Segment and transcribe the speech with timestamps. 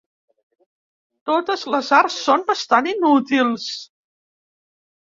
[1.31, 3.71] Totes les arts són bastant inútils.